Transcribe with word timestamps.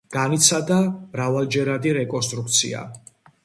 განიცადა 0.13 0.77
მრავალჯერადი 0.95 1.95
რეკონსტრუქცია. 2.01 2.85